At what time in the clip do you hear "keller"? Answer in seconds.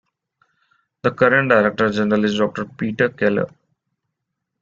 3.09-3.45